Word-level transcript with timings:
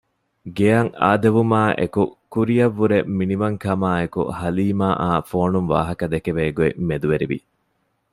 ގެއަށް 0.57 0.91
އާދެވުމާއެކު 1.01 2.01
ކުރިއަށް 2.33 2.75
ވުރެ 2.79 2.97
މިނިވަން 3.17 3.57
ކަމާއެކު 3.63 4.21
ހަލީމައާ 4.39 5.09
ފޯނުން 5.29 5.67
ވާހަކަ 5.73 6.05
ދެކެވޭ 6.13 6.43
ގޮތް 6.57 6.77
މެދުވެރިވި 6.87 7.37